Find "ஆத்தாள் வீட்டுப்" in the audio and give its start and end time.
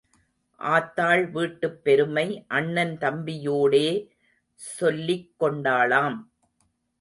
0.59-1.83